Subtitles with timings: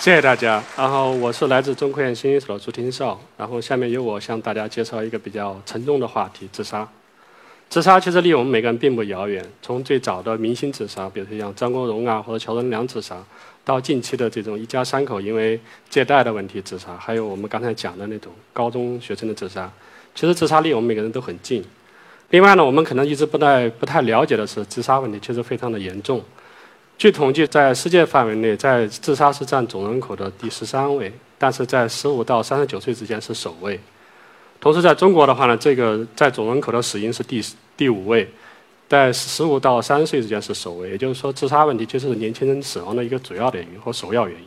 [0.00, 0.64] 谢谢大家。
[0.78, 3.20] 然后我是来自中科院新一所的朱廷少。
[3.36, 6.88] 然后下面由我向大家介绍一个比较沉重的话题——自杀。
[7.68, 9.44] 自杀其实离我们每个人并不遥远。
[9.60, 13.22] 从最早的明星自杀，比如说像张国荣啊或者乔任梁自杀，
[13.62, 15.60] 到近期的这种一家三口因为
[15.90, 19.70] 借贷的问题自杀，还有我们刚才讲的那种高中学生的自杀，
[20.14, 21.62] 其实自杀离我们每个人都很近。
[22.30, 26.24] 另外呢，我们可能一直不太不太了解的是，自杀问题其实非常的严重。
[27.00, 33.80] 据统计，在世界范围内，在自杀是占总人口的第十三位，但是在十五到三十九岁之间是首位。
[34.60, 37.42] 同时，在中国的话呢，这个在总人口的死因是第
[37.74, 38.28] 第五位，
[38.86, 40.90] 在十五到三十岁之间是首位。
[40.90, 44.46] 也就是说，自杀问题其实是年轻人死亡的一个主要的原因和首要原因。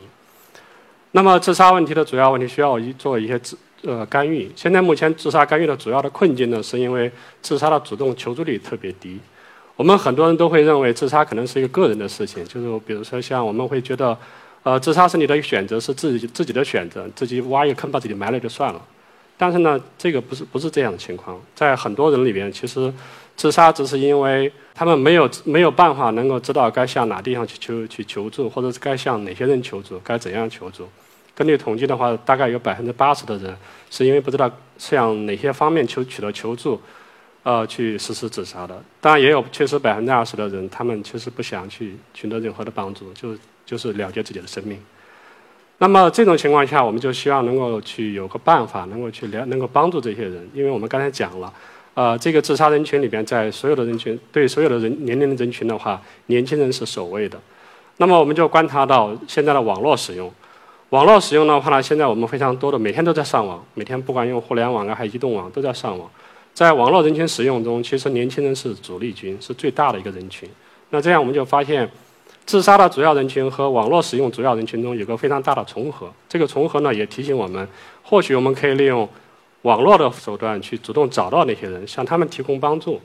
[1.10, 4.48] 那么，自杀问题的主要问题需要一做一些自呃干预。
[4.54, 7.10] 现在目前自杀干预的主要的困境呢，是因为
[7.42, 9.18] 自杀的主动求助率特别低。
[9.76, 14.16] 我们很多人都会认为自杀可能是一个个人的事情，就是比如说像我们会觉得，
[14.62, 18.80] 呃，自杀是你的选择，是自己自己的选择，自己挖一个坑把自己埋了就算了。
[19.36, 22.92] 但是呢，这个不是不是这样的情况，在很多人里边，其实
[23.36, 30.88] 自杀只是因为他们没有没有办法能够知道该向哪地方去求去求助，或者是该向哪些人求助，该怎样求助。
[31.34, 33.56] 根据统计的话，大概有百分之八十的人
[33.90, 36.80] 是因为不知道向哪些方面求取得求助。
[37.44, 44.78] 呃，去实施自杀的，当然也有确实百分之二十的人，他们确实不想去寻得任何的帮助，就就是了结自己的生命。
[45.76, 51.52] 那么这种情况下，我们就希望能够去有个办法，能够去了，能够帮助这些人，因为我们刚才讲了，
[51.92, 57.38] 呃，这个自杀人群里边，在所有的人群，对所有的人年龄的人群的话，年轻人是首位的。
[57.98, 60.32] 那么我们就观察到现在的网络使用，
[60.88, 66.08] 网络使用的话呢，现在我们非常多的每天都在上网，每天不管用互联网啊，还是移动网，都在上网。
[66.54, 70.48] 在网络人群使用中，其实年轻人是主力军，是最大的一个人群。
[70.90, 71.90] 那这样我们就发现，
[72.46, 76.08] 自杀的主要人群和网络使用主要人群中有个非常大的重合。
[76.28, 77.66] 这个重合呢，也提醒我们，
[78.04, 79.08] 或许我们可以利用
[79.62, 83.00] 网络的手段去主动找到那些人，向他们提供帮助。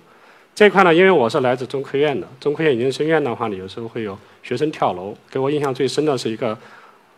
[0.54, 5.16] 这块呢，因为我是来自中科院的，中科院研究生院的话呢，有时候会有学生跳楼。
[5.32, 6.56] 给我印象最深的是一个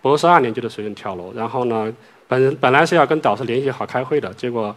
[0.02, 1.94] 博士二年级的学生跳楼，然后呢，
[2.30, 4.74] 本本来是要跟导师联系好开会的，结果。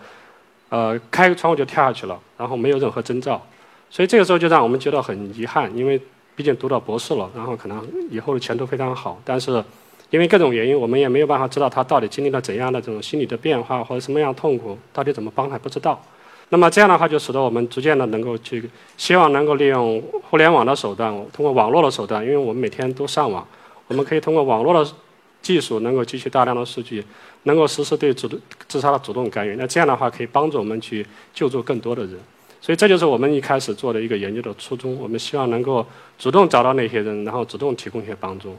[0.74, 3.40] 呃，开个窗户就跳下去了，然后没有任何征兆，
[3.88, 6.00] 所以这个时候就让我们觉得很遗憾，因为
[6.34, 7.80] 毕竟读到博士了，然后可能
[8.10, 9.62] 以后的前途非常好，但是
[10.10, 16.02] 因为各种原因，我们也没有办法知道他到底经历了怎样的这种心理的变化或者什么样痛苦，到底怎么帮他不知道。
[16.48, 23.46] 那么这样的话，就使得我们逐渐的能够去希望能够利用互联网的手段，通过网络的手段，因为我们每天都上网，
[23.86, 24.90] 我们可以通过网络的。
[25.44, 27.04] 技术能够汲取大量的数据，
[27.44, 28.38] 能够实施对主动
[28.68, 29.56] 自杀的主动干预。
[29.56, 32.18] 那这样的话，可以帮助我们去救助更多的人。
[32.60, 34.94] 所以这就是我们一开始做的一个研究的初衷。
[34.98, 35.86] 我们希望能够
[36.18, 38.54] 主动找到那些人，然后主动提供一些帮助。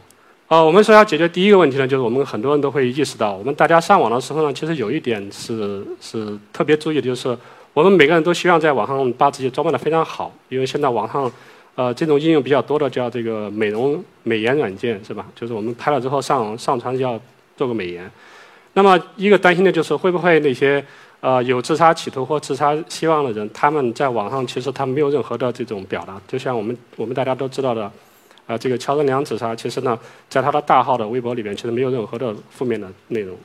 [0.48, 7.38] 呃，我们说要解决第一个问题呢，就是我们很多人都会意识到，我们大家上网的时候呢，其实有一点是是特别注意的，就是
[7.74, 11.32] 我们每个人都希望在网上把自己装扮的非常好，因为现在网上。
[11.78, 15.28] 呃，这种应用比较多的叫这个美容美颜软件是吧？
[15.36, 17.20] 就是我们拍了之后上上传要
[17.58, 18.10] 做个美颜。
[18.76, 20.86] 那么一个担心的就是会不会那些
[21.22, 26.22] 呃有自杀企图或自杀希望的人，他们在网上其实他没有任何的这种表达。
[26.28, 27.92] 就像我们我们大家都知道的，
[28.46, 29.98] 啊，这个乔任梁自杀，其实呢，
[30.30, 33.36] 在他的大号的微博里面，其实没有任何的负面的内容。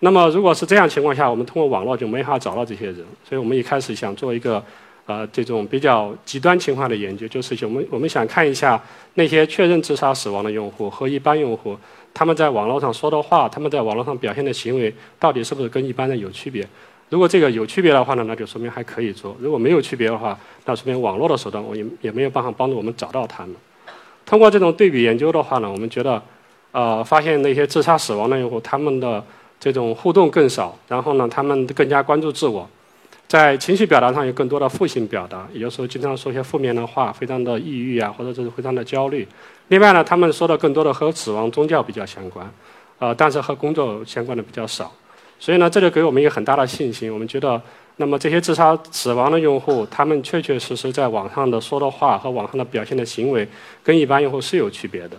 [0.00, 2.96] 那么如果是这样情况下，我们通过网络就没法找到这些人。
[3.26, 4.62] 所以我们一开始想做一个。
[5.06, 8.80] 呃，这种比较极端情况的研究，就是我们我们想看一下
[9.14, 11.76] 那些确认自杀死亡的用户和一般用户，
[12.12, 16.66] 他们在网络上说的话，他们在网络上表现的行为，到底是不是跟一般人有区别？
[17.08, 23.54] 如果这个有区别的话呢，那就说明还可以做；如果没有区别的话，那说明网络的手段我也也没有办法帮助我们找到他们。
[24.24, 26.20] 通过这种对比研究的话呢，我们觉得，
[26.72, 29.24] 呃，发现那些自杀死亡的用户，他们的
[29.60, 32.68] 这种互动更少，然后呢，他们更加关注自我。
[33.28, 39.26] 在情绪表达上有更多的负性表达，有时候经常说些负面的话，非常的抑郁啊，或者就是非常的焦虑。
[39.68, 42.48] 另外呢，他们说的更多的和死亡宗教比较相关，
[43.00, 44.92] 呃，但是和工作相关的比较少。
[45.40, 47.12] 所以呢，这就给我们一个很大的信心。
[47.12, 47.60] 我们觉得，
[47.96, 53.46] 那么这些自杀死亡的用户，他们确确实实在网上的说的话和网上的表现的行为，
[53.82, 55.16] 跟一般用户是有区别的。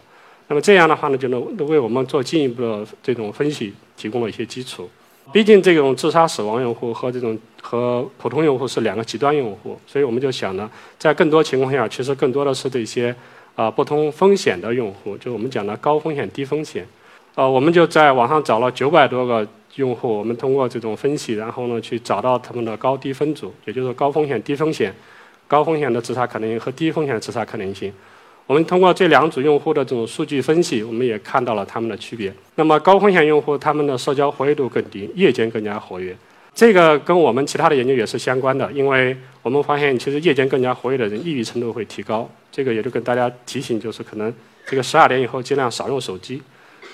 [0.47, 4.89] 那么这样的话呢，就能为我们做进一步的这种分析提供了一些基础。
[5.31, 13.13] 毕竟这种自杀死亡用户和这种和普通用户是两个极端用户，所以我们就想呢，在更多情况下，其实更多的是这些
[13.55, 16.87] 啊不同风险的用户，就我们讲的高风险低风险。
[17.35, 19.45] 呃，我们就在网上找了九百多个
[19.75, 24.95] 用户，我们通过这种分析，然后呢去找到他们的高低分组，也就是高风险低风险，
[25.47, 27.93] 高风险的自杀可能性和低风险的自杀可能性。
[28.47, 32.33] 我们通过这两组用户的这种数据分析，我们也看到了他们的区别。
[32.55, 36.15] 那么高风险用户他们的社交活跃度更低，夜间更加活跃。
[36.55, 42.27] 这个跟我们其他的研究也是相关的，因为我们发现其实夜间更加活跃的人，抑郁程度会提高。
[42.49, 44.33] 这个也就跟大家提醒，就是可能
[44.65, 46.41] 这个十二点以后尽量少用手机，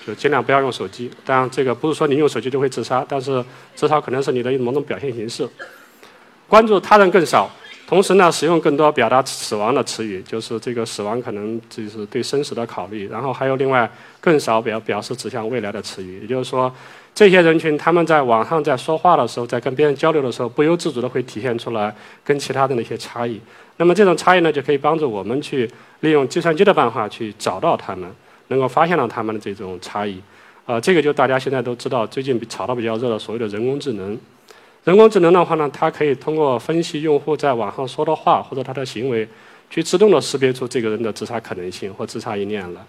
[0.04, 1.08] 就尽量不要用手机。
[1.24, 3.42] 当然，这个不是说你用手机就会自杀，但是
[3.76, 5.48] 至少可能是你的某种表现形式。
[6.48, 7.48] 关注他人更少。
[7.86, 13.08] 同时呢，使用更多表达死亡的词语，就是这个死亡可能就是对生死的考虑。
[13.08, 13.88] 然后还有另外
[14.20, 16.22] 更少表表示指向未来的词语。
[16.22, 16.72] 也就是说，
[17.14, 21.94] 这些人群他们在网上在说话的时候，在跟别人交流的时候，不由自主的会体现出来
[22.24, 23.38] 跟其他的那些差异。
[23.76, 25.70] 那么这种差异呢，就可以帮助我们去
[26.00, 28.10] 利用计算机的办法去找到他们，
[28.48, 30.18] 能够发现到他们的这种差异。
[30.64, 34.18] 呃，这个就大家现在都知道，最近炒得比较热的所谓的人工智能。
[34.84, 39.26] 人工智能的话呢，它可以通过分析用户在网上说的话或者他的行为，
[39.70, 42.84] 去自动的识别出这个人的自杀可能性或自杀意念了。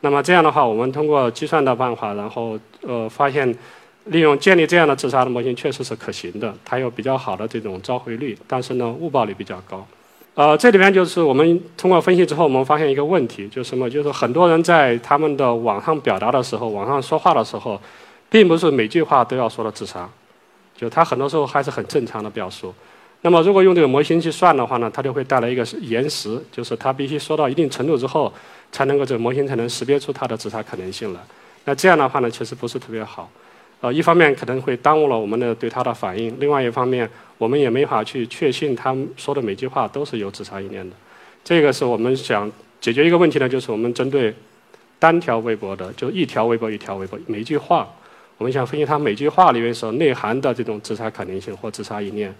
[0.00, 3.52] 那么这样的话，我们通过计算的办法，然后呃发现，
[4.04, 9.84] 利用建立这样的自杀的模型确实是可行的，它有比较好的这种召回率，但是呢误报率比较高。
[10.34, 13.88] 呃，这里边就是我们通过分析之后，我们发现一个问题，就是什么？
[13.88, 17.80] 就是很多人在他们的网上表达的时候，网上说话的时候，
[18.28, 20.08] 并不是每句话都要说的自杀。
[20.78, 22.72] 就它很多时候还是很正常的表述，
[23.22, 28.32] 那么如果用这个模型去算的话呢，它就会带来一个延时，就是它必须说到一定程度之后，
[28.70, 31.20] 才能够这个模型才能识别出它的自杀可能性了。
[31.64, 33.28] 那这样的话呢，其实不是特别好。
[33.80, 40.94] 呃，一方面可能会耽误了我们的对它的反应，另外一方面我们也没法去确信他说的每句话都是有自杀意念的。
[41.42, 44.32] 这个是我们想解决一个问题呢，就是我们针对
[45.00, 47.88] 单条微博的，就一条微博一条微博每一句话。
[48.38, 52.32] 我们想分析他每句话里面所内涵的这种自杀可能性或自杀意念，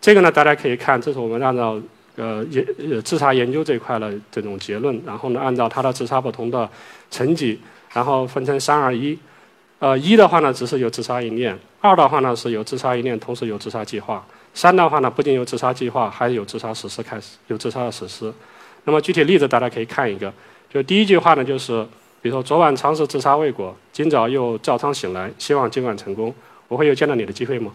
[0.00, 1.78] 这个呢，大家可以看，这是我们按照
[2.16, 6.66] 呃研呃自杀研究这块的这种结论，然后呢，按照他的自杀不同的
[7.10, 7.60] 层级，
[7.92, 9.18] 然后分成三二一，
[9.80, 14.18] 呃一的话呢，只是有自杀意念；二的话呢，是有自杀意念，同时有自杀计划；
[14.54, 18.32] 三的话呢，不仅有自杀计划，还有自杀实施开始，有自杀的实施。
[18.84, 20.32] 那么具体例子大家可以看一个，
[20.72, 21.86] 就第一句话呢，就是。
[22.24, 26.34] 比如说，昨晚尝试自杀未果，今早又照常醒来，希望今晚成功。
[26.68, 27.70] 我会有见到你的机会吗？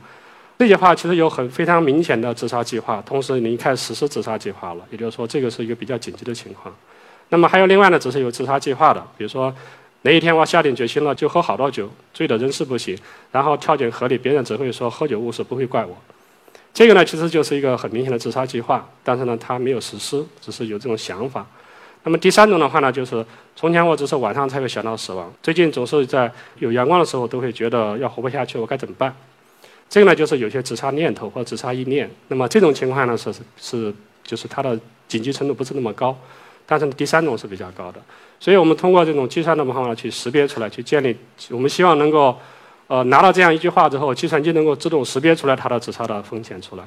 [0.58, 4.84] 这句话其实有很非常明显的自杀计划，同时你开始实施自杀计划了。
[4.90, 6.76] 也就是说，这个是一个比较紧急的情况。
[7.30, 9.54] 那么还有另外呢，只是有自杀计划的，比如说
[10.02, 12.98] 哪一天我下定决心了，就喝好多酒，醉得人事不省，
[13.32, 15.96] 然后跳进河里，别人只会说喝酒误事，不会怪我。
[16.74, 21.46] 这个呢，其实就是一个很明显的自杀计划，但是呢，他没有实施，只是有这种想法。
[22.04, 23.24] 那么第三种的话呢，就是
[23.56, 29.14] 从前我只是晚上才会想到死亡，最近总是在有阳光的时候都会觉得要活不下去，我该怎么办？
[29.90, 32.10] 这个呢，就是有些自杀念头或者自杀意念。
[32.30, 33.94] 那么这种情况呢，是是
[34.24, 36.18] 就是它的紧急程度不是那么高，
[36.66, 38.00] 但是第三种是比较高的。
[38.40, 41.16] 所以我们通过这种计算的方法去识别出来，去建立，
[41.50, 42.38] 我们希望能够
[42.88, 46.84] 呃拿到这样一句话之后，计算机能够自动识别出来它的自杀的风险出来。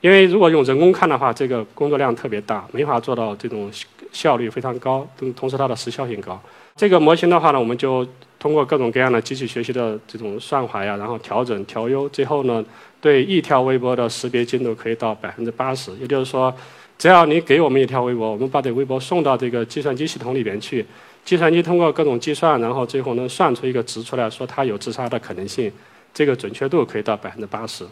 [0.00, 3.70] 因为如果用人工看的话，这个工作量特别大，没法做到这种。
[4.12, 6.40] 效率非常高，同同时它的时效性高。
[6.76, 8.06] 这个模型的话呢，我们就
[8.38, 12.64] 通过各种各样的机器学习的这种算法呀，然后调整调优，最后呢，
[13.00, 15.90] 对一条微博的识别精度可以到百分之八十。
[16.00, 16.54] 也就是说，
[16.96, 20.86] 只要你给我们一条微博，我们把这微博送到这个计算机系统里边去，
[21.24, 25.72] 计算机通过各种计算，然后最后能算出一个值出来，说它有自杀的可能性，
[26.14, 27.84] 这个准确度可以到百分之八十。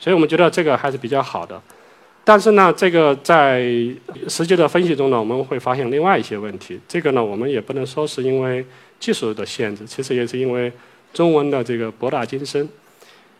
[0.00, 1.62] 所以我们觉得这个还是比较好的。
[2.26, 3.60] 但是呢，这个在
[4.28, 6.80] 实际的分析中呢，我们会发现另外一些问题。
[6.88, 8.64] 这个呢，我们也不能说是因为
[8.98, 10.72] 技术的限制，其实也是因为
[11.12, 12.66] 中文的这个博大精深。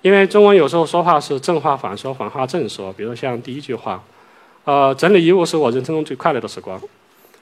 [0.02, 2.92] 因为中文有时候说话是正话反说，反话正说。
[2.92, 4.04] 比如像第一句话，
[4.64, 6.78] 呃，整理遗物是我人生中最快乐的时光。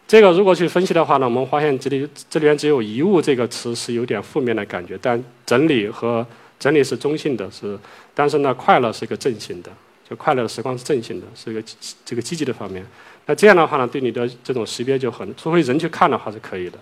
[0.07, 6.25] 这个如果去分析的话呢，我们发现这里这里边只有遗物这个词是有点负面的感觉，但整理和
[6.61, 7.77] 整理是中性的，是，
[8.15, 9.71] 但是呢，快乐是一个正性的。
[10.17, 11.63] 快乐的时光是正性的，是一个
[12.05, 12.85] 这个积极的方面。
[13.27, 16.79] 那这样的话呢，对你的这种识别就很，除非人去看的话是可以的。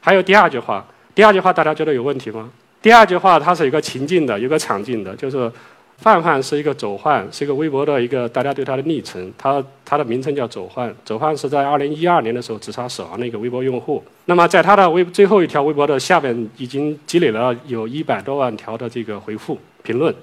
[0.00, 2.50] 还有第二句话，第二句话大家觉得有问题吗？
[2.82, 5.50] 第二句话它是一个情境的，有个场景的，就是
[5.98, 14.02] 范范是一个走患，是一个微博的一个大家对他的昵称，他他的名称叫走患，走患是在二零一二年的时候自杀死亡的一个微博用户。
[14.24, 19.58] 那么在他的微最后一条微博的下边已经积累了有一百多万条的这个回复。
[19.82, 20.14] 评论。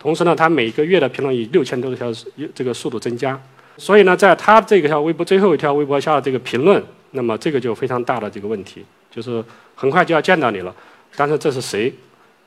[0.00, 2.10] 同时呢，他每个月的评论以六千多条
[2.54, 3.38] 这个速度增加，
[3.76, 10.74] 所以呢，在他这个条微博最后一条微博下的这个评论，那么这个就非常大的这个问题，就是很快就要见到你了，
[11.14, 11.92] 但是这是谁？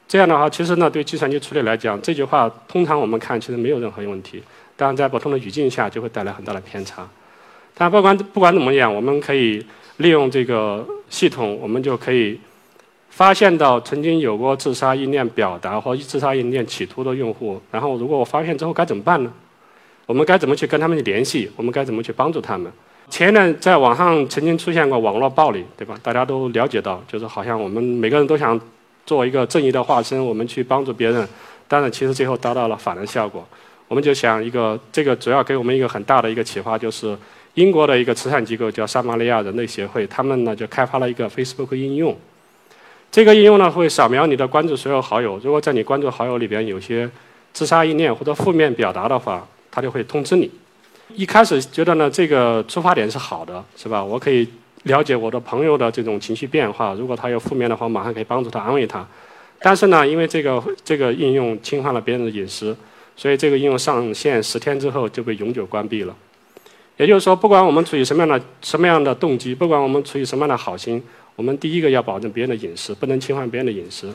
[0.08, 4.42] 这样的话，其实呢，对计算机处理来讲，这句话通常我们看其实没有任何问题，
[4.76, 7.08] 当然在不同的语境下就会带来很大的偏差。
[7.76, 9.64] 但不管不管怎么样，我们可以
[9.98, 12.40] 利用这个系统，我们就可以。
[13.16, 19.32] 发现到曾经有过自杀意念表达或自杀意念企图的用户，然后如果我发现之后该怎么办呢？
[20.08, 21.48] 我们该怎么去跟他们联系？
[21.56, 22.72] 我们该怎么去帮助他们？
[23.12, 25.96] 前一段在网上曾经出现过网络暴力，对吧？
[26.02, 28.60] 大家都了解到，就是好像我们每个人都想
[29.06, 31.28] 做一个正义的化身，我们去帮助别人，
[31.68, 33.48] 但是其实最后达到了反的效果。
[33.88, 37.16] 我们就想一个，这个主要给我们一个很大的一个启发，就是
[37.54, 42.18] 英国的一个慈善机构叫撒玛利亚人类协会，他们呢就开发了一个 Facebook 应用。
[43.14, 47.08] 这个应用呢会扫描你的关注所有好友，如果在你关注好友里边有些
[47.54, 50.50] 自杀意念或者负面表达的话，它就会通知你。
[51.14, 54.04] 一开始觉得呢这个出发点是好的，是吧？
[54.04, 54.50] 我可以
[54.86, 59.08] 了解我的朋友的这种情绪变化，如果他有负面的话，马上可以帮助他安慰他。
[59.60, 62.76] 但是呢，因为这个这个应用侵犯了别人的隐私，
[63.16, 66.16] 所以这个应用上线十天之后就被永久关闭了。
[66.98, 71.04] 也就是说，不管我们出于什么样的什么样的动机，不管我们出于什么样的好心。
[71.36, 74.14] 我们第一个要保证别人的隐私，不能侵犯别人的隐私。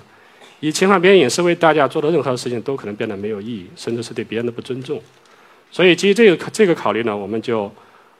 [0.60, 5.00] 以侵犯别人隐私为代价做的任何事情，都可能变得没有意义，甚至是对别人的不尊重。
[5.70, 7.70] 所以基于这个这个考虑呢，我们就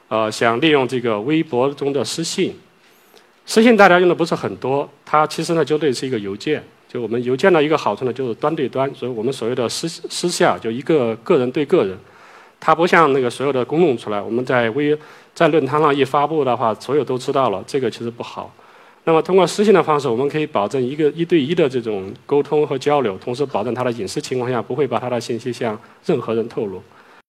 [0.08, 2.54] 呃想利用这个微博中的私信。
[3.44, 6.62] 私信大家用的不是很多，它其实呢就类似一个邮件。
[6.88, 11.98] 就我们邮件的一个好处呢，就是端对端，所以我们所谓的私私下就一个个人对个人，
[12.60, 14.20] 它不像那个所有的公弄出来。
[14.20, 14.96] 我们在微
[15.34, 18.54] 在论坛上一发布的话，所有都知道了，这个其实不好。
[19.08, 26.82] 那么通过私信的方式，我们可以保证一个一对一的这种沟通和交流，同时保证他的隐私情况下不会把他的信息向任何人透露。